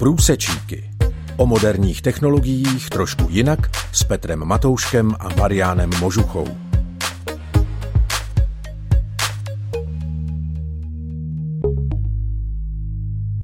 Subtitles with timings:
[0.00, 0.90] Průsečíky.
[1.36, 3.58] O moderních technologiích trošku jinak
[3.92, 6.48] s Petrem Matouškem a Mariánem Možuchou.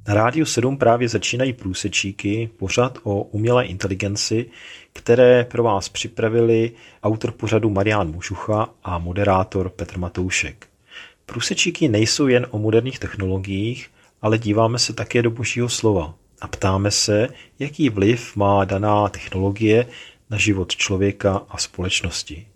[0.08, 4.46] Na Rádiu 7 právě začínají průsečíky, pořad o umělé inteligenci,
[4.92, 10.66] které pro vás připravili autor pořadu Marián Mužucha a moderátor Petr Matoušek.
[11.26, 13.90] Průsečíky nejsou jen o moderních technologiích,
[14.22, 19.86] ale díváme se také do božího slova a ptáme se, jaký vliv má daná technologie
[20.30, 22.46] na život člověka a společnosti.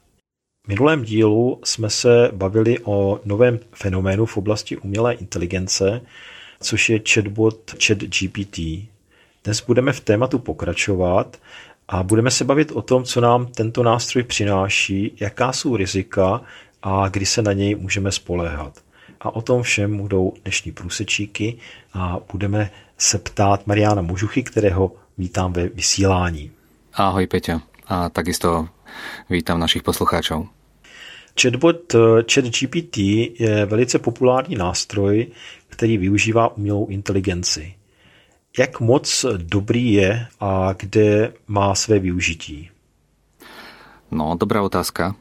[0.66, 6.01] V minulém dílu jsme se bavili o novém fenoménu v oblasti umělé inteligence,
[6.61, 8.59] což je chatbot ChatGPT.
[9.45, 11.37] Dnes budeme v tématu pokračovat
[11.88, 16.43] a budeme se bavit o tom, co nám tento nástroj přináší, jaká jsou rizika
[16.83, 18.79] a kdy se na něj můžeme spoléhat.
[19.21, 21.59] A o tom všem budou dnešní průsečíky
[21.95, 26.51] a budeme se ptát Mariana Možuchy, kterého vítám ve vysílání.
[26.95, 28.68] Ahoj Peťa a takisto
[29.30, 30.46] vítám našich poslucháčov.
[31.42, 31.98] Chatbot eh,
[32.34, 32.96] ChatGPT
[33.40, 35.26] je velice populární nástroj,
[35.68, 37.74] který využívá umělou inteligenci.
[38.59, 42.70] Jak moc dobrý je a kde má své využití?
[44.10, 45.14] No, dobrá otázka.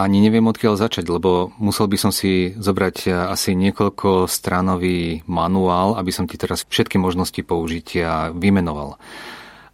[0.00, 6.08] Ani neviem, odkiaľ začať, lebo musel by som si zobrať asi niekoľko stranový manuál, aby
[6.08, 8.96] som ti teraz všetky možnosti použitia vymenoval.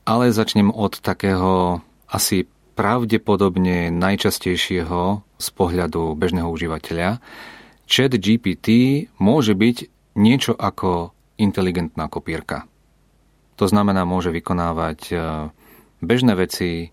[0.03, 1.79] Ale začnem od takého
[2.11, 7.23] asi pravdepodobne najčastejšieho z pohľadu bežného užívateľa.
[7.87, 8.67] Chat GPT
[9.23, 9.77] môže byť
[10.19, 12.67] niečo ako inteligentná kopírka.
[13.63, 15.17] To znamená, môže vykonávať e,
[16.03, 16.93] bežné veci,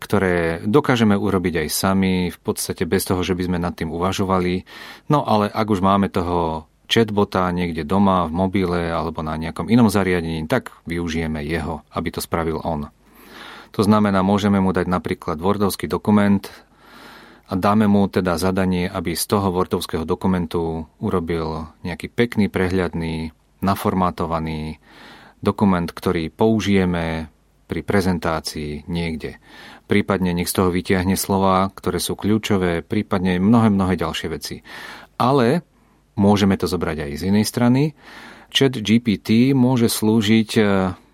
[0.00, 4.64] ktoré dokážeme urobiť aj sami, v podstate bez toho, že by sme nad tým uvažovali.
[5.12, 9.92] No ale ak už máme toho chatbota niekde doma, v mobile alebo na nejakom inom
[9.92, 12.90] zariadení, tak využijeme jeho, aby to spravil on.
[13.78, 16.42] To znamená, môžeme mu dať napríklad Wordovský dokument
[17.46, 23.30] a dáme mu teda zadanie, aby z toho Wordovského dokumentu urobil nejaký pekný, prehľadný,
[23.62, 24.82] naformátovaný
[25.38, 27.30] dokument, ktorý použijeme
[27.70, 29.38] pri prezentácii niekde
[29.90, 34.62] prípadne nech z toho vytiahne slova, ktoré sú kľúčové, prípadne mnohé, mnohé ďalšie veci.
[35.18, 35.66] Ale
[36.14, 37.82] môžeme to zobrať aj z inej strany.
[38.54, 40.62] Chat GPT môže slúžiť e,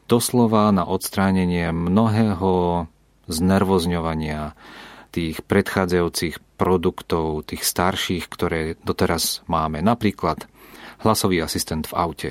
[0.05, 2.85] doslova na odstránenie mnohého
[3.33, 4.53] znervozňovania
[5.17, 9.81] tých predchádzajúcich produktov, tých starších, ktoré doteraz máme.
[9.81, 10.45] Napríklad
[11.01, 12.31] hlasový asistent v aute,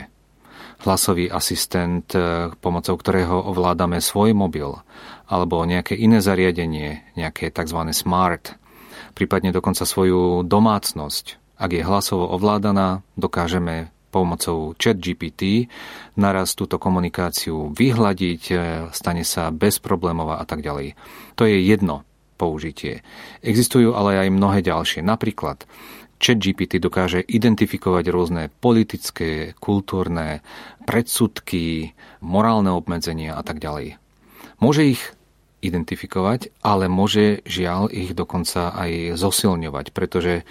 [0.85, 4.77] hlasový asistent, e, pomocou ktorého ovládame svoj mobil,
[5.25, 7.79] alebo nejaké iné zariadenie, nejaké tzv.
[7.91, 8.57] smart,
[9.17, 11.41] prípadne dokonca svoju domácnosť.
[11.55, 15.67] Ak je hlasovo ovládaná, dokážeme pomocou chat GPT
[16.15, 18.55] naraz túto komunikáciu vyhľadiť, e,
[18.95, 20.95] stane sa bezproblémová a tak ďalej.
[21.35, 22.07] To je jedno
[22.39, 23.03] použitie.
[23.43, 25.03] Existujú ale aj mnohé ďalšie.
[25.03, 25.67] Napríklad
[26.15, 30.39] Chat GPT dokáže identifikovať rôzne politické, kultúrne
[30.87, 31.91] predsudky,
[32.23, 33.99] morálne obmedzenia a tak ďalej.
[34.63, 35.01] Môže ich
[35.65, 40.45] identifikovať, ale môže žiaľ ich dokonca aj zosilňovať, pretože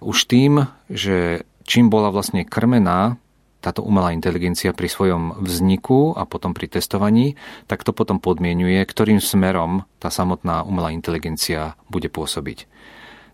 [0.00, 3.20] už tým, že čím bola vlastne krmená
[3.60, 7.34] táto umelá inteligencia pri svojom vzniku a potom pri testovaní,
[7.66, 12.70] tak to potom podmienuje, ktorým smerom tá samotná umelá inteligencia bude pôsobiť.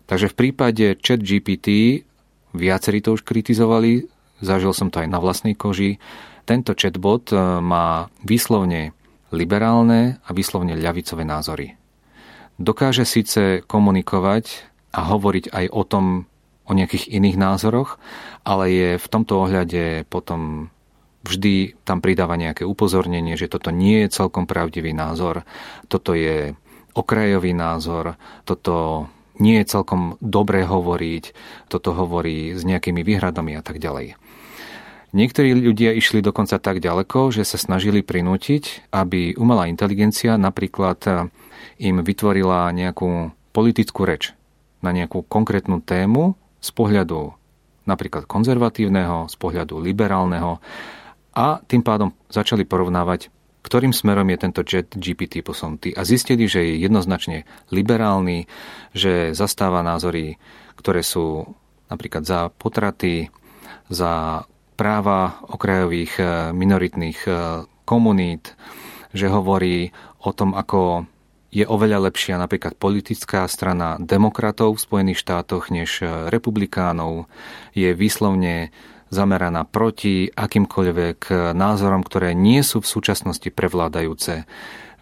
[0.09, 2.01] Takže v prípade chat GPT
[2.57, 4.09] viacerí to už kritizovali,
[4.41, 6.01] zažil som to aj na vlastnej koži,
[6.49, 8.91] tento chatbot eh, má výslovne
[9.33, 11.75] liberálne a vyslovne ľavicové názory.
[12.61, 16.05] Dokáže síce komunikovať a hovoriť aj o tom,
[16.63, 17.99] o nejakých iných názoroch,
[18.47, 20.71] ale je v tomto ohľade potom
[21.25, 25.43] vždy tam pridáva nejaké upozornenie, že toto nie je celkom pravdivý názor,
[25.91, 26.55] toto je
[26.93, 29.07] okrajový názor, toto
[29.41, 31.33] nie je celkom dobre hovoriť,
[31.67, 34.13] toto hovorí s nejakými výhradami a tak ďalej.
[35.13, 41.13] Niektorí ľudia išli dokonca tak ďaleko, že sa snažili prinútiť, aby umelá inteligencia napríklad eh,
[41.77, 44.33] im vytvorila nejakú politickú reč
[44.81, 47.37] na nejakú konkrétnu tému z pohľadu
[47.85, 50.57] napríklad konzervatívneho, z pohľadu liberálneho
[51.35, 53.29] a tým pádom začali porovnávať,
[53.63, 55.93] ktorým smerom je tento chat GPT posunutý.
[55.93, 58.49] A zistili, že je jednoznačne liberálny,
[58.95, 60.41] že zastáva názory,
[60.79, 61.53] ktoré sú
[61.87, 63.29] napríklad za potraty,
[63.91, 64.43] za
[64.83, 67.35] práva okrajových eh, minoritných eh,
[67.87, 68.59] komunít,
[69.15, 71.07] že hovorí o tom, ako
[71.55, 77.31] je oveľa lepšia napríklad politická strana demokratov v Spojených štátoch než eh, republikánov,
[77.71, 78.75] je výslovne
[79.07, 84.49] zameraná proti akýmkoľvek názorom, ktoré nie sú v súčasnosti prevládajúce.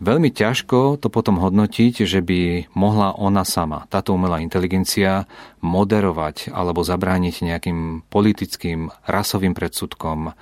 [0.02, 5.30] Veľmi ťažko to potom hodnotiť, že by mohla ona sama, táto umelá inteligencia,
[5.62, 10.34] moderovať alebo zabrániť nejakým politickým, rasovým predsudkom,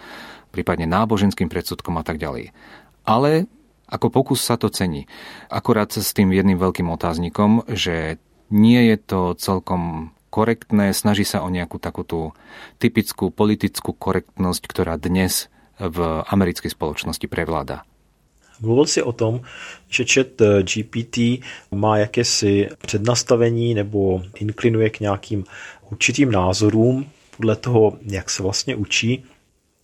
[0.56, 2.56] prípadne náboženským predsudkom a tak ďalej.
[3.04, 3.52] Ale
[3.92, 5.12] ako pokus sa to cení.
[5.52, 8.16] Akurát s tým jedným veľkým otáznikom, že
[8.48, 12.32] nie je to celkom korektné, snaží sa o nejakú takúto
[12.80, 15.52] typickú politickú korektnosť, ktorá dnes
[15.84, 17.84] v americkej spoločnosti prevláda.
[18.62, 19.42] Mluvil si o tom,
[19.90, 20.28] že chat
[20.62, 21.18] GPT
[21.72, 25.44] má jakési přednastavení nebo inklinuje k nějakým
[25.90, 29.24] určitým názorům podle toho, jak se vlastně učí.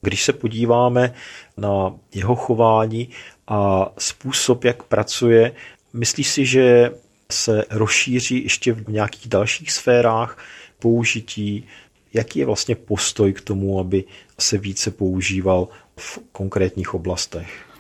[0.01, 1.13] Když se podíváme
[1.57, 3.10] na jeho chování
[3.48, 5.51] a způsob, jak pracuje,
[5.94, 6.92] myslíš si, že
[7.31, 10.38] se rozšíří ještě v nějakých dalších sférách
[10.80, 11.68] použití?
[12.13, 14.04] Jaký je vlastně postoj k tomu, aby
[14.39, 15.68] se více používal
[15.98, 17.75] v konkrétních oblastech?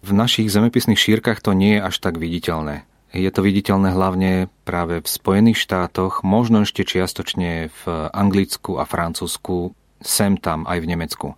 [0.00, 2.88] V našich zemepisných šírkach to nie je až tak viditeľné.
[3.10, 7.82] Je to viditeľné hlavne práve v Spojených štátoch, možno ešte čiastočne v
[8.14, 11.28] Anglicku a Francúzsku, sem tam aj v Nemecku.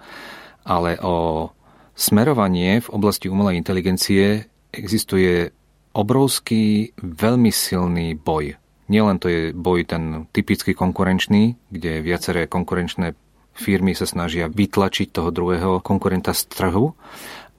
[0.62, 1.48] Ale o
[1.96, 5.50] smerovanie v oblasti umelej inteligencie existuje
[5.96, 8.56] obrovský, veľmi silný boj.
[8.92, 13.16] Nielen to je boj ten typický konkurenčný, kde viaceré konkurenčné
[13.52, 16.96] firmy sa snažia vytlačiť toho druhého konkurenta z trhu,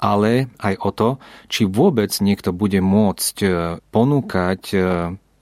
[0.04, 1.10] ale aj o to,
[1.48, 3.50] či vôbec niekto bude môcť e,
[3.88, 4.78] ponúkať e,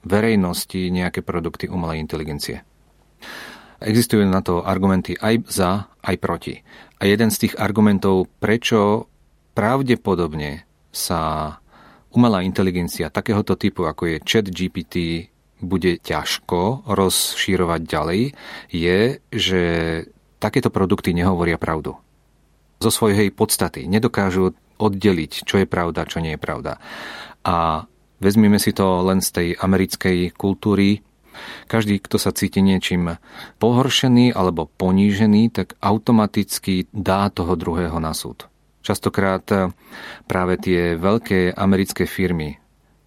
[0.06, 2.62] verejnosti nejaké produkty umelej inteligencie.
[3.82, 6.54] Existujú na to argumenty aj za, aj proti.
[7.02, 9.10] A jeden z tých argumentov, prečo
[9.58, 10.62] pravdepodobne
[10.94, 11.58] sa
[12.14, 15.26] umelá inteligencia takéhoto typu, ako je chat GPT,
[15.58, 18.22] bude ťažko rozšírovať ďalej,
[18.70, 19.00] je,
[19.34, 19.62] že
[20.38, 21.98] takéto produkty nehovoria pravdu
[22.82, 23.86] zo svojej podstaty.
[23.86, 26.82] Nedokážu oddeliť, čo je pravda, čo nie je pravda.
[27.46, 27.86] A
[28.18, 31.06] vezmime si to len z tej americkej kultúry.
[31.70, 33.16] Každý, kto sa cíti niečím
[33.62, 38.50] pohoršený alebo ponížený, tak automaticky dá toho druhého na súd.
[38.82, 39.46] Častokrát
[40.26, 42.58] práve tie veľké americké firmy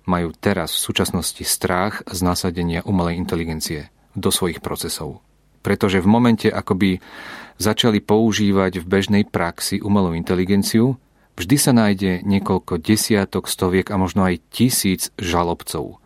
[0.08, 5.20] majú teraz v súčasnosti strach z nasadenia umelej inteligencie do svojich procesov.
[5.66, 6.92] Pretože v momente, ako by
[7.58, 11.02] začali používať v bežnej praxi umelú inteligenciu,
[11.34, 15.98] vždy sa nájde niekoľko desiatok, stoviek a možno aj tisíc žalobcov.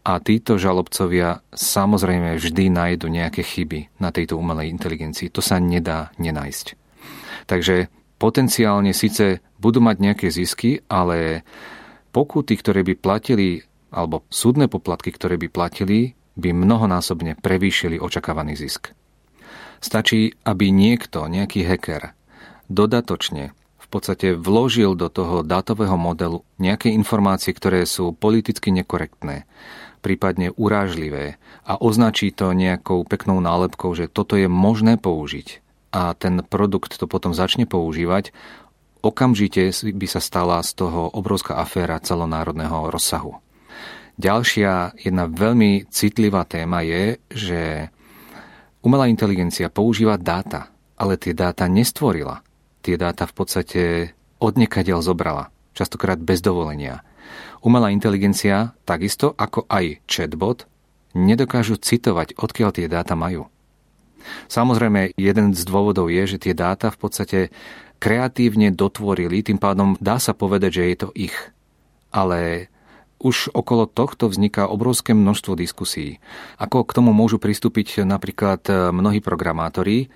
[0.00, 5.28] A títo žalobcovia samozrejme vždy nájdu nejaké chyby na tejto umelej inteligencii.
[5.34, 6.78] To sa nedá nenájsť.
[7.50, 11.42] Takže potenciálne síce budú mať nejaké zisky, ale
[12.14, 13.60] pokuty, ktoré by platili,
[13.90, 18.96] alebo súdne poplatky, ktoré by platili, by mnohonásobne prevýšili očakávaný zisk.
[19.80, 22.12] Stačí, aby niekto, nejaký hacker,
[22.68, 29.48] dodatočne v podstate vložil do toho dátového modelu nejaké informácie, ktoré sú politicky nekorektné,
[30.04, 36.40] prípadne urážlivé a označí to nejakou peknou nálepkou, že toto je možné použiť a ten
[36.46, 38.30] produkt to potom začne používať,
[39.02, 43.42] okamžite by sa stala z toho obrovská aféra celonárodného rozsahu.
[44.20, 47.60] Ďalšia jedna veľmi citlivá téma je, že
[48.80, 52.40] Umelá inteligencia používa dáta, ale tie dáta nestvorila.
[52.80, 53.82] Tie dáta v podstate
[54.40, 57.04] odnekadeľ zobrala, častokrát bez dovolenia.
[57.60, 60.64] Umelá inteligencia, takisto ako aj chatbot,
[61.12, 63.52] nedokážu citovať, odkiaľ tie dáta majú.
[64.48, 67.38] Samozrejme, jeden z dôvodov je, že tie dáta v podstate
[68.00, 71.36] kreatívne dotvorili, tým pádom dá sa povedať, že je to ich.
[72.08, 72.72] Ale
[73.20, 76.24] už okolo tohto vzniká obrovské množstvo diskusí.
[76.56, 80.08] Ako k tomu môžu pristúpiť napríklad e, mnohí programátori,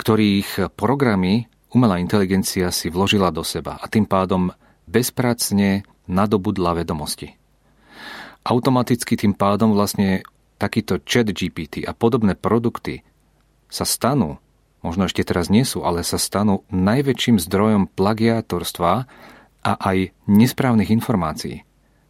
[0.00, 4.56] ktorých programy umelá inteligencia si vložila do seba a tým pádom
[4.88, 7.36] bezpracne nadobudla vedomosti.
[8.46, 10.24] Automaticky tým pádom vlastne
[10.56, 13.04] takýto chat GPT a podobné produkty
[13.68, 14.40] sa stanú,
[14.80, 18.92] možno ešte teraz nie sú, ale sa stanú najväčším zdrojom plagiátorstva
[19.66, 21.65] a aj nesprávnych informácií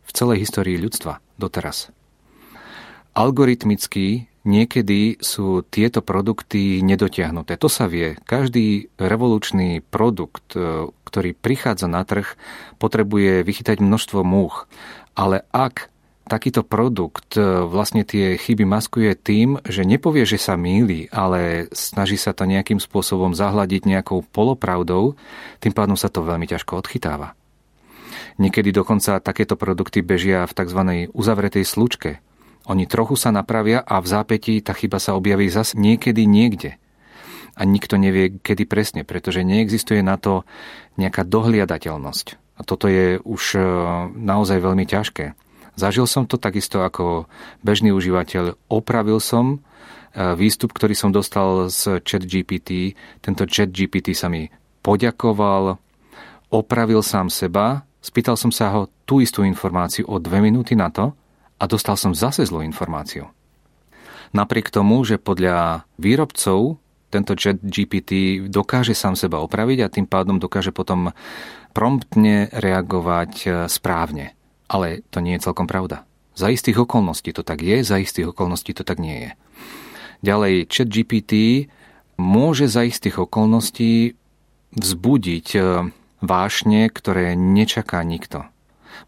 [0.06, 1.90] v celej histórii ľudstva doteraz.
[3.16, 7.58] Algoritmicky niekedy sú tieto produkty nedotiahnuté.
[7.58, 8.14] To sa vie.
[8.22, 12.38] Každý revolučný produkt, e, ktorý prichádza na trh,
[12.78, 14.70] potrebuje vychytať množstvo múch.
[15.18, 15.90] Ale ak
[16.26, 22.18] takýto produkt e, vlastne tie chyby maskuje tým, že nepovie, že sa míli, ale snaží
[22.18, 25.18] sa to nejakým spôsobom zahľadiť nejakou polopravdou,
[25.58, 27.34] tým pádom sa to veľmi ťažko odchytáva.
[28.37, 30.81] Niekedy dokonca takéto produkty bežia v tzv.
[31.16, 32.21] uzavretej slučke.
[32.66, 36.76] Oni trochu sa napravia a v zápätí tá chyba sa objaví zas niekedy niekde.
[37.57, 40.45] a nikto nevie, kedy presne, pretože neexistuje na to
[41.00, 42.26] nejaká dohliadateľnosť.
[42.57, 43.61] A toto je už e,
[44.12, 45.33] naozaj veľmi ťažké.
[45.73, 47.28] Zažil som to takisto ako
[47.64, 48.61] bežný užívateľ.
[48.69, 49.59] Opravil som e,
[50.37, 52.93] výstup, ktorý som dostal z chat GPT.
[53.25, 54.52] Tento chat GPT sa mi
[54.85, 55.81] poďakoval,
[56.52, 61.10] opravil sám seba, spýtal som sa ho tú istú informáciu o dve minúty na to
[61.58, 63.26] a dostal som zase zlú informáciu.
[64.30, 66.78] Napriek tomu, že podľa výrobcov
[67.10, 71.14] tento chat GPT dokáže sám seba opraviť a tým pádom dokáže potom
[71.70, 74.34] promptne reagovať e, správne.
[74.66, 76.02] Ale to nie je celkom pravda.
[76.34, 79.30] Za istých okolností to tak je, za istých okolností to tak nie je.
[80.26, 81.66] Ďalej, chat GPT
[82.18, 84.18] môže za istých okolností
[84.75, 85.60] vzbudiť e,
[86.20, 88.49] vášne, ktoré nečaká nikto.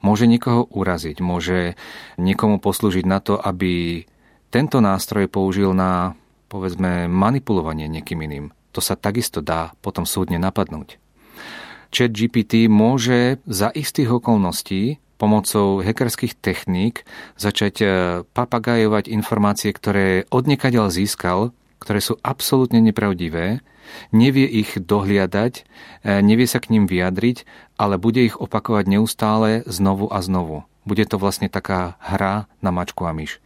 [0.04, 1.74] Môže niekoho uraziť, môže
[2.20, 4.04] niekomu poslúžiť na to, aby
[4.52, 6.16] tento nástroj použil na
[6.48, 8.46] povedzme, manipulovanie niekým iným.
[8.72, 10.96] To sa takisto dá potom súdne napadnúť.
[11.88, 17.02] Chat GPT môže za istých okolností pomocou hackerských techník
[17.40, 17.86] začať e,
[18.28, 23.62] papagajovať informácie, ktoré odniekaďal získal, ktoré sú absolútne nepravdivé,
[24.12, 25.62] nevie ich dohliadať, e,
[26.20, 27.48] nevie sa k ním vyjadriť,
[27.80, 30.68] ale bude ich opakovať neustále znovu a znovu.
[30.84, 33.40] Bude to vlastne taká hra na mačku a myš.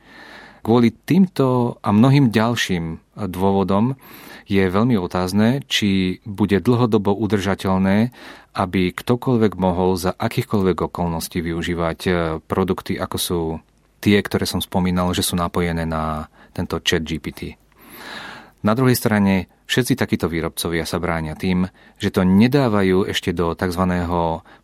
[0.63, 3.99] Kvôli týmto a mnohým ďalším dôvodom
[4.47, 8.15] je veľmi otázne, či bude dlhodobo udržateľné,
[8.55, 12.11] aby ktokoľvek mohol za akýchkoľvek okolností využívať e,
[12.47, 13.41] produkty, ako sú
[14.03, 17.62] tie, ktoré som spomínal, že sú napojené na tento chat GPT.
[18.63, 21.67] Na druhej strane, všetci takíto výrobcovia sa bránia tým,
[21.99, 23.83] že to nedávajú ešte do tzv.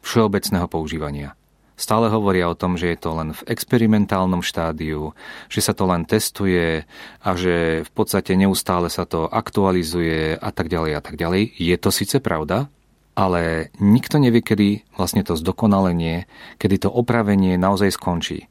[0.06, 1.34] všeobecného používania.
[1.78, 5.14] Stále hovoria o tom, že je to len v experimentálnom štádiu,
[5.46, 6.82] že sa to len testuje
[7.22, 11.54] a že v podstate neustále sa to aktualizuje a tak ďalej a tak ďalej.
[11.54, 12.66] Je to síce pravda,
[13.14, 16.26] ale nikto nevie, kedy vlastne to zdokonalenie,
[16.58, 18.47] kedy to opravenie naozaj skončí.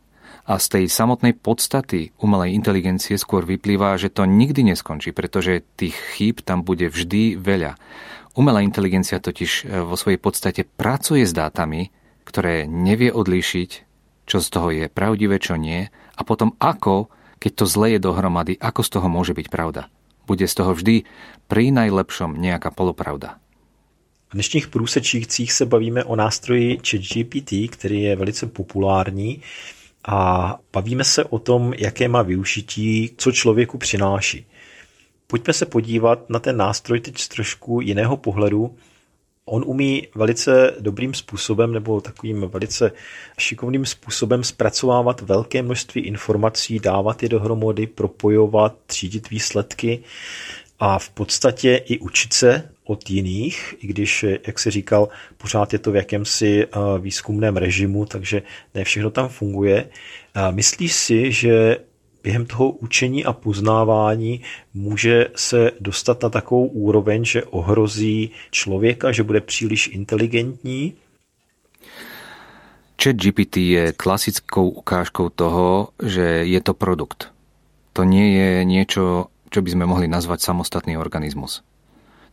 [0.47, 5.99] A z tej samotnej podstaty umelej inteligencie skôr vyplýva, že to nikdy neskončí, pretože tých
[6.15, 7.75] chýb tam bude vždy veľa.
[8.39, 11.91] Umelá inteligencia totiž e, vo svojej podstate pracuje s dátami,
[12.23, 13.69] ktoré nevie odlíšiť,
[14.23, 17.11] čo z toho je pravdivé, čo nie, a potom ako,
[17.43, 19.91] keď to zle je dohromady, ako z toho môže byť pravda.
[20.23, 21.03] Bude z toho vždy
[21.51, 23.39] pri najlepšom nejaká polopravda.
[24.29, 29.41] V dnešních průsečících se bavíme o nástroji ChatGPT, který je velice populární
[30.05, 34.45] a bavíme se o tom, jaké má využití, co člověku přináší.
[35.27, 38.75] Pojďme se podívat na ten nástroj teď z trošku jiného pohledu
[39.49, 42.91] On umí velice dobrým způsobem nebo takovým velice
[43.37, 50.03] šikovným způsobem zpracovávat velké množství informací, dávat je dohromady, propojovat, třídit výsledky
[50.79, 55.79] a v podstatě i učit se od jiných, i když, jak se říkal, pořád je
[55.79, 58.41] to v jakémsi eh, výzkumném režimu, takže
[58.75, 59.89] ne všechno tam funguje.
[60.51, 61.77] Myslíš si, že
[62.23, 64.41] během toho učení a poznávání
[64.73, 70.93] může se dostat na takovou úroveň, že ohrozí člověka, že bude příliš inteligentní?
[73.03, 77.31] Chat GPT je klasickou ukážkou toho, že je to produkt.
[77.93, 81.63] To nie je niečo, čo by sme mohli nazvať samostatný organizmus.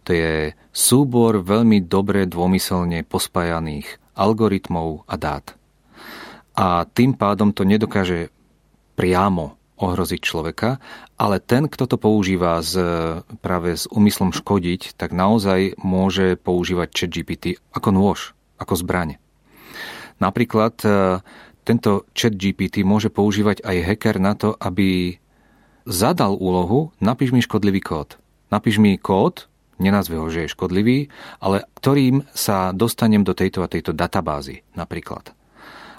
[0.05, 5.57] To je súbor veľmi dobre dômyselne pospájaných algoritmov a dát.
[6.55, 8.31] A tým pádom to nedokáže
[8.95, 10.79] priamo ohroziť človeka,
[11.19, 12.79] ale ten, kto to používa z,
[13.43, 17.45] práve s úmyslom škodiť, tak naozaj môže používať chat GPT
[17.75, 18.19] ako nôž,
[18.63, 19.19] ako zbraň.
[20.23, 21.19] Napríklad e,
[21.67, 25.19] tento chat GPT môže používať aj hacker na to, aby
[25.91, 28.15] zadal úlohu, napíš mi škodlivý kód.
[28.55, 31.09] Napíš mi kód, nenazve ho, že je škodlivý,
[31.43, 35.35] ale ktorým sa dostanem do tejto a tejto databázy napríklad.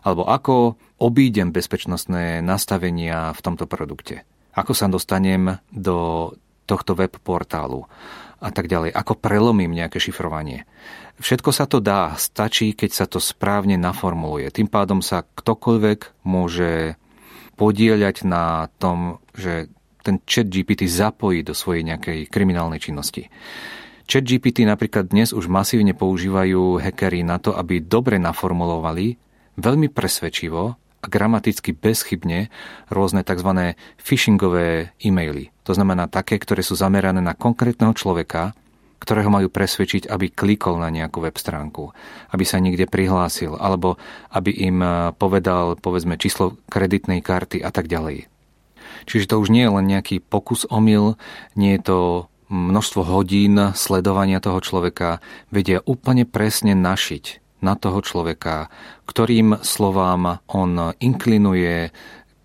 [0.05, 4.21] Alebo ako obídem bezpečnostné nastavenia v tomto produkte.
[4.53, 6.31] Ako sa dostanem do
[6.69, 7.89] tohto web portálu
[8.39, 8.93] a tak ďalej.
[8.93, 10.69] Ako prelomím nejaké šifrovanie.
[11.17, 14.51] Všetko sa to dá, stačí, keď sa to správne naformuluje.
[14.51, 16.99] Tým pádom sa ktokoľvek môže
[17.55, 19.71] podieľať na tom, že
[20.05, 23.33] ten chat GPT zapojí do svojej nejakej kriminálnej činnosti.
[24.05, 29.17] Chat GPT napríklad dnes už masívne používajú hackery na to, aby dobre naformulovali,
[29.57, 32.53] veľmi presvedčivo a gramaticky bezchybne
[32.93, 33.73] rôzne tzv.
[33.97, 35.49] phishingové e-maily.
[35.65, 38.53] To znamená také, ktoré sú zamerané na konkrétneho človeka,
[39.01, 41.93] ktorého majú presvedčiť, aby klikol na nejakú web stránku,
[42.33, 44.01] aby sa niekde prihlásil, alebo
[44.33, 48.34] aby im eh, povedal, povedzme, číslo kreditnej karty a tak ďalej.
[49.05, 51.17] Čiže to už nie je len nejaký pokus omyl,
[51.53, 51.99] nie je to
[52.49, 58.69] množstvo hodín sledovania toho človeka vedia úplne presne našiť na toho človeka,
[59.09, 61.89] ktorým slovám on inklinuje,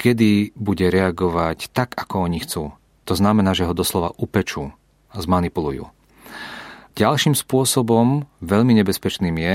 [0.01, 2.73] kedy bude reagovať tak, ako oni chcú.
[3.05, 4.73] To znamená, že ho doslova upečú
[5.13, 5.93] a zmanipulujú.
[6.97, 9.55] Ďalším spôsobom, veľmi nebezpečným je,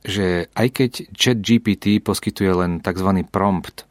[0.00, 0.26] že
[0.56, 3.10] aj keď chat GPT poskytuje len tzv.
[3.28, 3.89] prompt,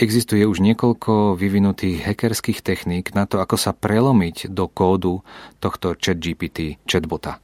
[0.00, 5.20] existuje už niekoľko vyvinutých hackerských techník na to, ako sa prelomiť do kódu
[5.60, 7.36] tohto chat GPT chatbota.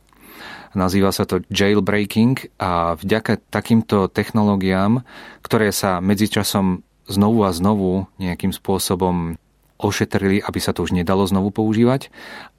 [0.72, 5.04] Nazýva sa to jailbreaking a vďaka takýmto technológiám,
[5.40, 9.40] ktoré sa medzičasom znovu a znovu nejakým spôsobom
[9.76, 12.08] ošetrili, aby sa to už nedalo znovu používať,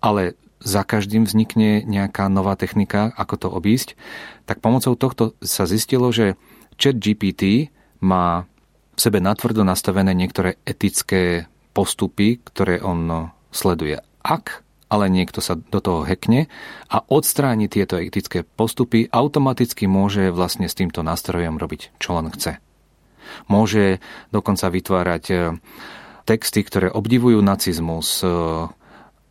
[0.02, 3.94] ale za každým vznikne nejaká nová technika, ako to obísť,
[4.50, 6.34] tak pomocou tohto sa zistilo, že
[6.82, 7.70] chat GPT
[8.02, 8.50] má
[8.98, 14.02] sebe natvrdo nastavené niektoré etické postupy, ktoré on sleduje.
[14.26, 16.48] Ak ale niekto sa do toho hekne
[16.88, 22.64] a odstráni tieto etické postupy, automaticky môže vlastne s týmto nástrojom robiť, čo len chce.
[23.52, 24.00] Môže
[24.32, 25.36] dokonca vytvárať e,
[26.24, 28.28] texty, ktoré obdivujú nacizmus, e,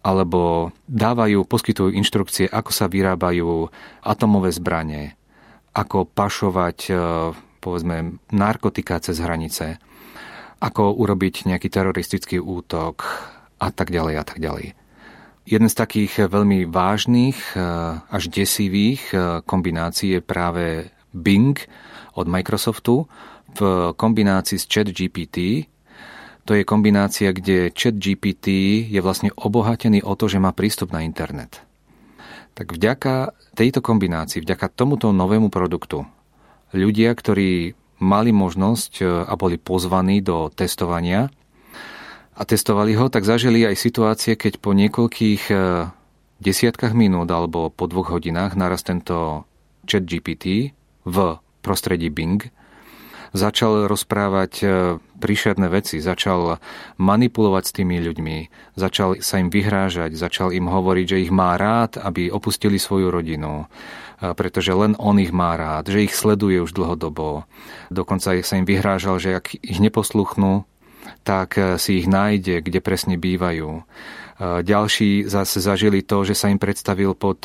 [0.05, 3.73] alebo dávajú, poskytujú inštrukcie, ako sa vyrábajú
[4.05, 5.17] atomové zbranie,
[5.73, 6.95] ako pašovať, e,
[7.67, 9.83] povedzme, narkotika cez hranice,
[10.63, 13.03] ako urobiť nejaký teroristický útok
[13.59, 14.79] a tak ďalej a tak ďalej.
[15.47, 17.63] Jeden z takých veľmi vážnych eh,
[18.07, 21.59] až desivých eh, kombinácií je práve Bing
[22.15, 23.11] od Microsoftu
[23.57, 23.61] v
[23.97, 25.67] kombinácii s ChatGPT.
[26.47, 28.47] To je kombinácia, kde ChatGPT
[28.87, 31.63] je vlastne obohatený o to, že má prístup na internet.
[32.57, 36.05] Tak vďaka tejto kombinácii, vďaka tomuto novému produktu,
[36.75, 41.31] ľudia, ktorí mali možnosť eh, a boli pozvaní do testovania,
[42.37, 45.55] a testovali ho, tak zažili aj situácie, keď po niekoľkých e,
[46.45, 49.49] desiatkách minút alebo po dvoch hodinách naraz tento
[49.89, 50.77] chat GPT
[51.09, 51.17] v
[51.65, 52.45] prostredí Bing
[53.33, 54.65] začal rozprávať e,
[55.19, 56.63] príšerné veci, začal
[57.01, 58.37] manipulovať s tými ľuďmi,
[58.79, 63.67] začal sa im vyhrážať, začal im hovoriť, že ich má rád, aby opustili svoju rodinu,
[64.21, 67.49] e, pretože len on ich má rád, že ich sleduje už dlhodobo.
[67.91, 70.69] Dokonca sa im vyhrážal, že ak ich neposluchnú,
[71.23, 73.83] tak eh, si ich nájde, kde presne bývajú.
[74.37, 77.41] Ďalší zase zažili to, že sa im predstavil pod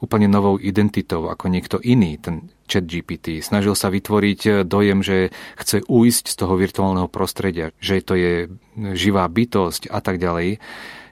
[0.00, 3.44] úplne novou identitou ako niekto iný, ten chat GPT.
[3.44, 5.28] Snažil sa vytvoriť dojem, že
[5.60, 8.48] chce ujsť z toho virtuálneho prostredia, že to je
[8.96, 10.58] živá bytosť a tak ďalej.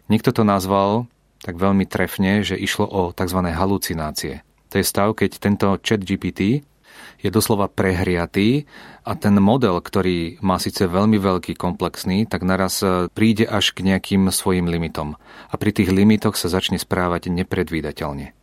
[0.08, 1.04] Niekto to nazval
[1.44, 3.40] tak veľmi trefne, že išlo o tzv.
[3.44, 4.42] halucinácie.
[4.72, 6.64] To je stav, keď tento chat GPT
[7.18, 8.70] je doslova prehriatý
[9.02, 13.82] a ten model, ktorý má síce veľmi veľký, komplexný, tak naraz e, príde až k
[13.82, 15.18] nejakým svojim limitom.
[15.50, 18.37] A pri tých limitoch sa začne správať nepredvídateľne.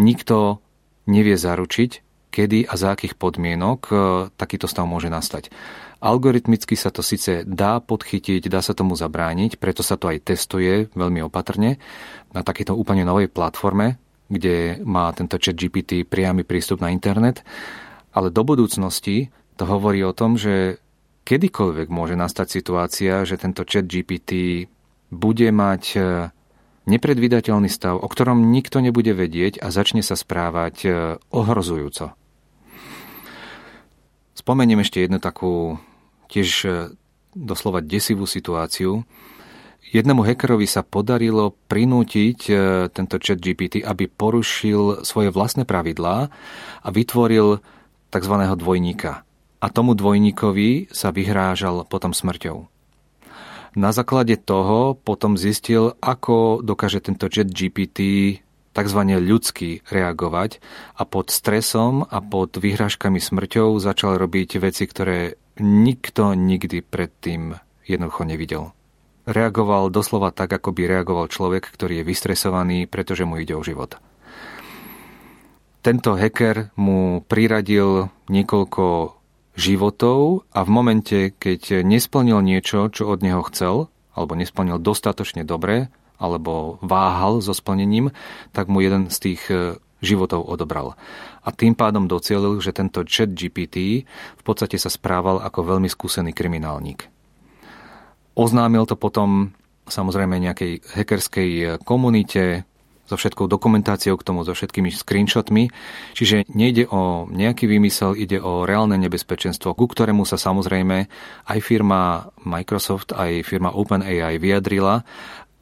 [0.00, 0.62] Nikto
[1.10, 1.90] nevie zaručiť,
[2.32, 3.94] kedy a za akých podmienok e,
[4.36, 5.52] takýto stav môže nastať.
[6.02, 10.88] Algoritmicky sa to síce dá podchytiť, dá sa tomu zabrániť, preto sa to aj testuje
[10.96, 11.78] veľmi opatrne
[12.34, 17.44] na takéto úplne novej platforme, kde má tento chat GPT priamy prístup na internet
[18.12, 20.80] ale do budúcnosti to hovorí o tom, že
[21.24, 24.64] kedykoľvek môže nastať situácia, že tento chat GPT
[25.12, 25.82] bude mať
[26.86, 30.88] e, nepredvídateľný stav, o ktorom nikto nebude vedieť a začne sa správať e,
[31.30, 32.14] ohrozujúco.
[34.32, 35.78] Spomeniem ešte jednu takú
[36.26, 36.70] tiež e,
[37.36, 39.06] doslova desivú situáciu.
[39.92, 42.38] Jednému hackerovi sa podarilo prinútiť
[42.96, 46.32] tento chat GPT, aby porušil svoje vlastné pravidlá
[46.80, 47.60] a vytvoril
[48.08, 48.34] tzv.
[48.56, 49.20] dvojníka.
[49.60, 52.71] A tomu dvojníkovi sa vyhrážal potom smrťou.
[53.72, 58.36] Na základe toho potom zistil, ako dokáže tento chat GPT
[58.72, 59.00] tzv.
[59.16, 60.60] ľudsky reagovať
[60.96, 67.56] a pod stresom a pod vyhrážkami smrťou začal robiť veci, ktoré nikto nikdy predtým
[67.88, 68.64] jednoducho nevidel.
[69.24, 73.96] Reagoval doslova tak, ako by reagoval človek, ktorý je vystresovaný, pretože mu ide o život.
[75.82, 78.84] Tento hacker mu priradil niekoľko
[79.52, 85.92] životov a v momente, keď nesplnil niečo, čo od neho chcel, alebo nesplnil dostatočne dobre,
[86.16, 88.14] alebo váhal so splnením,
[88.54, 90.94] tak mu jeden z tých e, životov odobral.
[91.42, 94.06] A tým pádom docielil, že tento chat GPT
[94.38, 97.10] v podstate sa správal ako veľmi skúsený kriminálnik.
[98.38, 99.52] Oznámil to potom
[99.90, 101.50] samozrejme nejakej hackerskej
[101.82, 102.64] komunite,
[103.12, 105.68] so všetkou dokumentáciou k tomu, so všetkými screenshotmi.
[106.16, 111.12] Čiže nejde o nejaký výmysel, ide o reálne nebezpečenstvo, ku ktorému sa samozrejme
[111.52, 115.04] aj firma Microsoft, aj firma OpenAI vyjadrila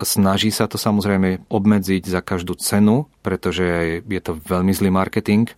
[0.01, 5.53] Snaží sa to samozrejme obmedziť za každú cenu, pretože je to veľmi zlý marketing,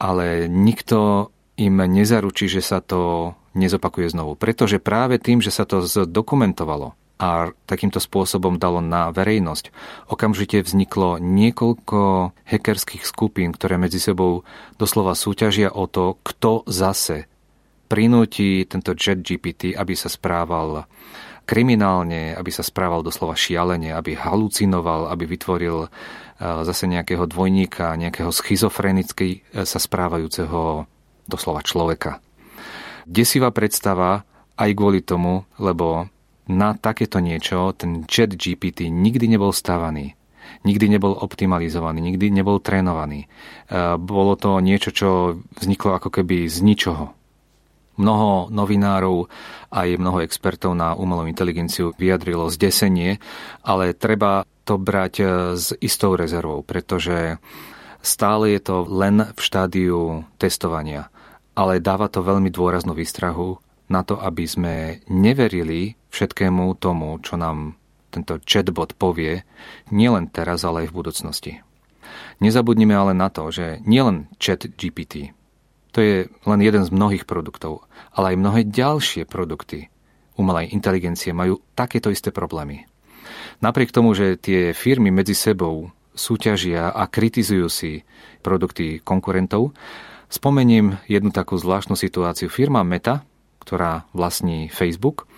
[0.00, 1.28] ale nikto
[1.60, 4.32] im nezaručí, že sa to nezopakuje znovu.
[4.40, 9.68] Pretože práve tým, že sa to zdokumentovalo a takýmto spôsobom dalo na verejnosť,
[10.08, 14.48] okamžite vzniklo niekoľko hackerských skupín, ktoré medzi sebou
[14.80, 17.28] doslova súťažia o to, kto zase
[17.92, 20.88] prinúti tento chat GPT, aby sa správal
[21.44, 25.88] kriminálne, aby sa správal doslova šialene, aby halucinoval, aby vytvoril e,
[26.40, 30.86] zase nejakého dvojníka, nejakého schizofrenicky e, sa správajúceho
[31.26, 32.22] doslova človeka.
[33.02, 34.22] Desivá predstava
[34.54, 36.06] aj kvôli tomu, lebo
[36.50, 40.18] na takéto niečo ten chat GPT nikdy nebol stávaný.
[40.66, 43.24] Nikdy nebol optimalizovaný, nikdy nebol trénovaný.
[43.24, 43.26] E,
[43.96, 45.08] bolo to niečo, čo
[45.56, 47.16] vzniklo ako keby z ničoho
[48.00, 49.28] Mnoho novinárov
[49.68, 53.20] aj mnoho expertov na umelú inteligenciu vyjadrilo zdesenie,
[53.60, 55.24] ale treba to brať e,
[55.60, 57.36] s istou rezervou, pretože
[58.00, 61.12] stále je to len v štádiu testovania,
[61.52, 63.60] ale dáva to veľmi dôraznú výstrahu
[63.90, 64.74] na to, aby sme
[65.10, 67.74] neverili všetkému tomu, čo nám
[68.10, 69.42] tento chatbot povie,
[69.90, 71.52] nielen teraz, ale aj v budúcnosti.
[72.42, 75.34] Nezabudnime ale na to, že nielen chat GPT,
[75.90, 79.90] to je len jeden z mnohých produktov, ale aj mnohé ďalšie produkty
[80.38, 82.86] umelej inteligencie majú takéto isté problémy.
[83.60, 88.06] Napriek tomu, že tie firmy medzi sebou súťažia a kritizujú si
[88.40, 89.76] produkty konkurentov,
[90.32, 92.48] spomeniem jednu takú zvláštnu situáciu.
[92.48, 93.26] Firma Meta,
[93.70, 95.30] ktorá vlastní Facebook,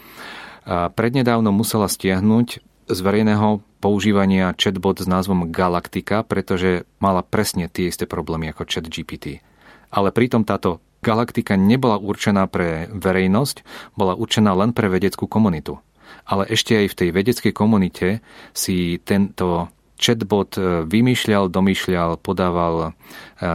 [0.97, 8.09] prednedávno musela stiahnuť z verejného používania chatbot s názvom Galactica, pretože mala presne tie isté
[8.09, 9.45] problémy ako chat GPT
[9.93, 13.63] ale pritom táto galaktika nebola určená pre verejnosť,
[13.95, 15.79] bola určená len pre vedeckú komunitu.
[16.25, 18.25] Ale ešte aj v tej vedeckej komunite
[18.57, 19.69] si tento
[20.03, 22.91] chatbot e, vymýšľal, domýšľal, podával e,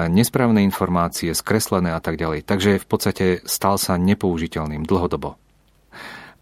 [0.08, 2.48] nesprávne informácie, skreslené a tak ďalej.
[2.48, 5.36] Takže v podstate stal sa nepoužiteľným dlhodobo.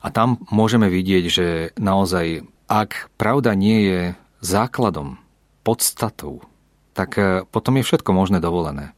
[0.05, 1.47] A tam môžeme vidieť, že
[1.81, 4.01] naozaj, ak pravda nie je
[4.45, 5.17] základom,
[5.65, 6.45] podstatou,
[6.93, 8.93] tak e, potom je všetko možné dovolené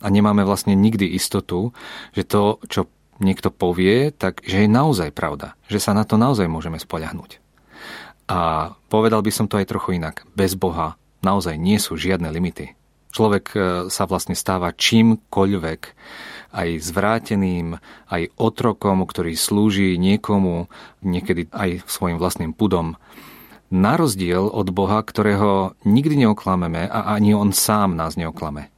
[0.00, 1.76] a nemáme vlastne nikdy istotu,
[2.16, 2.88] že to, čo
[3.20, 5.56] niekto povie, tak že je naozaj pravda.
[5.68, 7.40] Že sa na to naozaj môžeme spoľahnúť.
[8.30, 10.22] A povedal by som to aj trochu inak.
[10.38, 10.94] Bez Boha
[11.26, 12.78] naozaj nie sú žiadne limity.
[13.10, 13.58] Človek e,
[13.90, 15.80] sa vlastne stáva čímkoľvek,
[16.54, 20.70] aj zvráteným, aj otrokom, ktorý slúži niekomu,
[21.02, 22.94] niekedy aj svojim vlastným pudom.
[23.70, 28.70] Na rozdiel od Boha, ktorého nikdy neoklameme a ani on sám nás neoklame.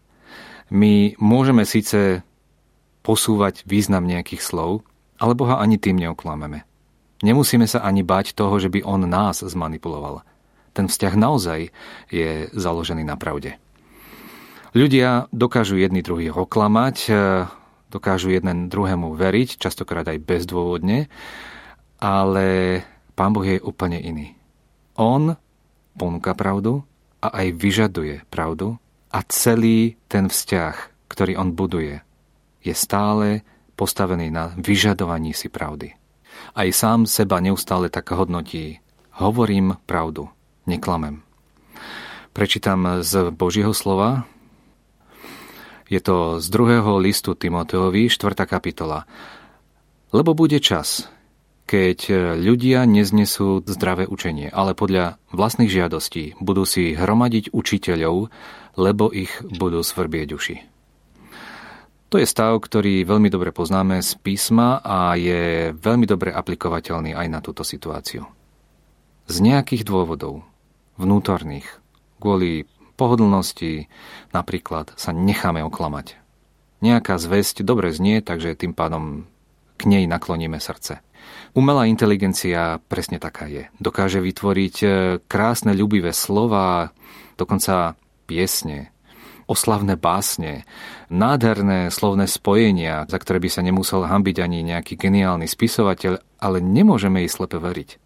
[0.72, 2.24] My môžeme síce
[3.04, 4.84] posúvať význam nejakých slov,
[5.20, 6.64] ale Boha ani tým neoklameme.
[7.22, 10.26] Nemusíme sa ani bať toho, že by On nás zmanipuloval.
[10.74, 11.70] Ten vzťah naozaj
[12.10, 13.62] je založený na pravde.
[14.72, 17.12] Ľudia dokážu jedni druhých oklamať, e,
[17.92, 21.12] dokážu jeden druhému veriť, častokrát aj bezdôvodne,
[22.00, 22.80] ale
[23.12, 24.32] Pán Boh je úplne iný.
[24.96, 25.36] On
[25.94, 26.82] ponúka pravdu
[27.20, 28.80] a aj vyžaduje pravdu
[29.12, 32.00] a celý ten vzťah, ktorý on buduje,
[32.64, 33.44] je stále
[33.76, 36.01] postavený na vyžadovaní si pravdy.
[36.52, 38.84] Aj sám seba neustále tak hodnotí.
[39.16, 40.28] Hovorím pravdu,
[40.68, 41.24] neklamem.
[42.36, 44.28] Prečítam z Božieho slova.
[45.88, 48.44] Je to z druhého listu Timoteovi, 4.
[48.44, 49.08] kapitola.
[50.12, 51.08] Lebo bude čas,
[51.64, 58.28] keď ľudia neznesú zdravé učenie, ale podľa vlastných žiadostí budú si hromadiť učiteľov,
[58.76, 60.56] lebo ich budú svrbieť uši.
[62.12, 67.26] To je stav, ktorý veľmi dobre poznáme z písma a je veľmi dobre aplikovateľný aj
[67.32, 68.28] na túto situáciu.
[69.32, 70.44] Z nejakých dôvodov,
[71.00, 71.64] vnútorných,
[72.20, 72.68] kvôli
[73.00, 73.88] pohodlnosti
[74.36, 76.20] napríklad sa necháme oklamať.
[76.84, 79.24] Nejaká zväzť dobre znie, takže tým pádom
[79.80, 81.00] k nej nakloníme srdce.
[81.56, 83.72] Umelá inteligencia presne taká je.
[83.80, 84.92] Dokáže vytvoriť eh,
[85.24, 86.92] krásne, ľubivé slova,
[87.40, 87.96] dokonca
[88.28, 88.91] piesne,
[89.52, 90.64] oslavné básne,
[91.12, 97.20] nádherné slovné spojenia, za ktoré by sa nemusel hambiť ani nejaký geniálny spisovateľ, ale nemôžeme
[97.20, 98.00] jej slepe veriť.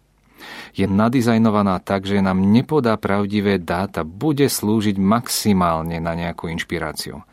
[0.75, 7.23] Je nadizajnovaná tak, že nám nepodá pravdivé dáta, bude slúžiť maximálne na nejakú inšpiráciu,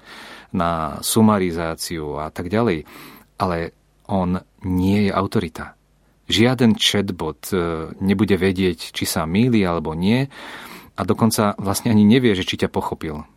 [0.55, 2.89] na sumarizáciu a tak ďalej.
[3.37, 3.75] Ale
[4.07, 5.77] on nie je autorita.
[6.25, 7.57] Žiaden chatbot e,
[8.01, 10.25] nebude vedieť, či sa míli alebo nie
[10.97, 13.29] a dokonca vlastne ani nevie, že či ťa pochopil.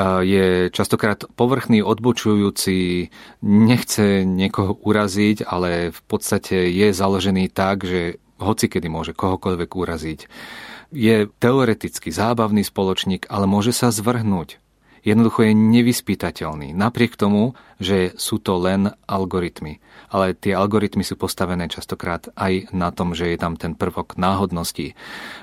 [0.00, 3.10] Je častokrát povrchný, odbočujúci,
[3.44, 10.20] nechce niekoho uraziť, ale v podstate je založený tak, že hoci kedy môže kohokoľvek uraziť.
[10.96, 14.61] Je teoreticky zábavný spoločník, ale môže sa zvrhnúť.
[15.02, 19.82] Jednoducho je nevyspytateľný, napriek tomu, že sú to len algoritmy.
[20.14, 24.94] Ale tie algoritmy sú postavené častokrát aj na tom, že je tam ten prvok náhodnosti,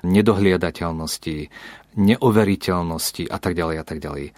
[0.07, 1.51] nedohliadateľnosti,
[1.99, 4.31] neoveriteľnosti a tak ďalej a tak ďalej.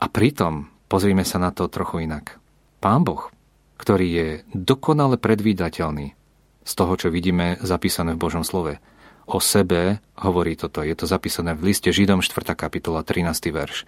[0.00, 2.40] A pritom pozrime sa na to trochu inak.
[2.80, 3.28] Pán Boh,
[3.76, 6.16] ktorý je dokonale predvídateľný
[6.64, 8.80] z toho, čo vidíme zapísané v Božom slove,
[9.28, 10.80] o sebe hovorí toto.
[10.84, 12.56] Je to zapísané v liste Židom 4.
[12.56, 13.52] kapitola 13.
[13.52, 13.84] verš.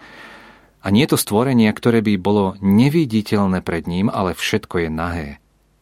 [0.87, 5.27] A nie je to stvorenie, ktoré by bolo neviditeľné pred ním, ale všetko je nahé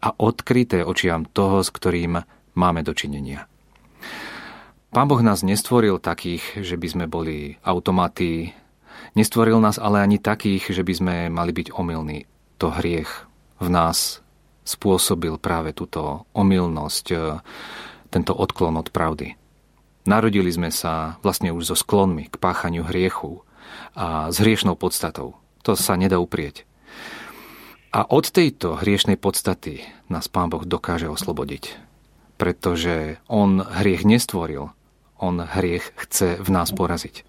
[0.01, 2.25] a odkryté očiam toho, s ktorým
[2.57, 3.45] máme dočinenia.
[4.89, 8.49] Pán Boh nás nestvoril takých, že by sme boli automaty,
[9.13, 12.25] nestvoril nás ale ani takých, že by sme mali byť omylní.
[12.57, 13.29] To hriech
[13.61, 14.25] v nás
[14.65, 17.05] spôsobil práve túto omylnosť,
[18.09, 19.37] tento odklon od pravdy.
[20.09, 23.45] Narodili sme sa vlastne už so sklonmi k páchaniu hriechu,
[23.95, 25.39] a s hriešnou podstatou.
[25.65, 26.67] To sa nedá uprieť.
[27.95, 31.79] A od tejto hriešnej podstaty nás Pán Boh dokáže oslobodiť.
[32.35, 34.75] Pretože On hriech nestvoril,
[35.15, 37.23] On hriech chce v nás poraziť.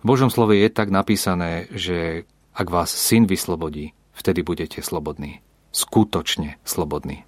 [0.00, 5.42] V Božom slove je tak napísané, že ak vás syn vyslobodí, vtedy budete slobodní.
[5.74, 7.26] Skutočne slobodní.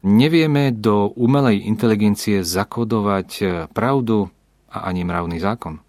[0.00, 4.32] Nevieme do umelej inteligencie zakodovať pravdu
[4.72, 5.84] a ani mravný zákon.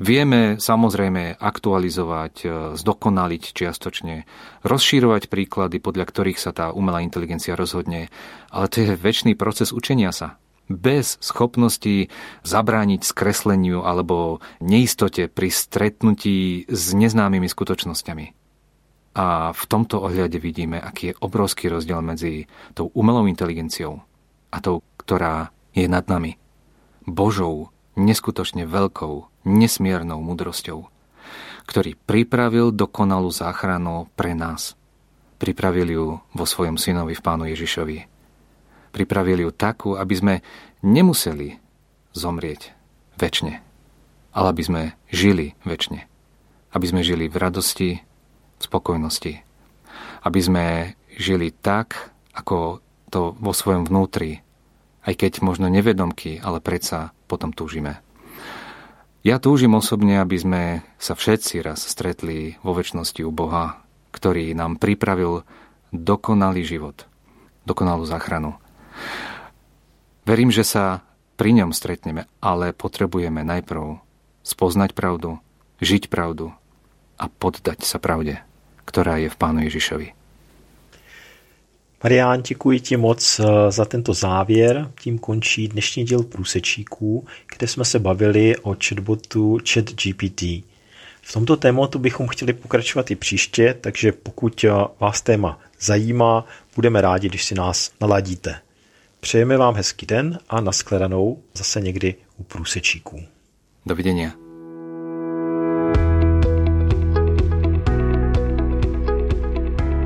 [0.00, 4.24] Vieme samozrejme aktualizovať, e, zdokonaliť čiastočne,
[4.64, 8.12] rozšírovať príklady, podľa ktorých sa tá umelá inteligencia rozhodne,
[8.50, 10.40] ale to je väčší proces učenia sa.
[10.70, 12.14] Bez schopnosti
[12.46, 18.26] zabrániť skresleniu alebo neistote pri stretnutí s neznámymi skutočnosťami.
[19.18, 22.46] A v tomto ohľade vidíme, aký je obrovský rozdiel medzi
[22.78, 24.06] tou umelou inteligenciou
[24.54, 26.38] a tou, ktorá je nad nami.
[27.10, 30.88] Božou, neskutočne veľkou, nesmiernou mudrosťou,
[31.66, 34.74] ktorý pripravil dokonalú záchranu pre nás.
[35.40, 37.98] Pripravil ju vo svojom synovi v Pánu Ježišovi.
[38.90, 40.34] Pripravil ju takú, aby sme
[40.82, 41.56] nemuseli
[42.12, 42.74] zomrieť
[43.16, 43.54] väčšine,
[44.34, 46.04] ale aby sme žili väčšine.
[46.70, 47.90] Aby sme žili v radosti,
[48.58, 49.42] v spokojnosti.
[50.26, 50.64] Aby sme
[51.16, 54.42] žili tak, ako to vo svojom vnútri,
[55.02, 57.98] aj keď možno nevedomky, ale predsa potom túžime.
[59.20, 60.62] Ja túžim osobne, aby sme
[60.96, 63.84] sa všetci raz stretli vo väčšnosti u Boha,
[64.16, 65.44] ktorý nám pripravil
[65.92, 67.04] dokonalý život,
[67.68, 68.56] dokonalú záchranu.
[70.24, 71.04] Verím, že sa
[71.36, 74.00] pri ňom stretneme, ale potrebujeme najprv
[74.40, 75.36] spoznať pravdu,
[75.84, 76.56] žiť pravdu
[77.20, 78.40] a poddať sa pravde,
[78.88, 80.19] ktorá je v Pánu Ježišovi.
[82.04, 84.90] Marián, děkuji ti moc eh, za tento závěr.
[85.00, 90.42] Tím končí dnešní díl průsečíků, kde jsme se bavili o chatbotu ChatGPT.
[91.22, 97.00] V tomto tématu bychom chtěli pokračovat i příště, takže pokud eh, vás téma zajímá, budeme
[97.00, 98.60] rádi, když si nás naladíte.
[99.20, 103.22] Přejeme vám hezký den a nashledanou zase někdy u průsečíků.
[103.86, 104.49] Dovidenia.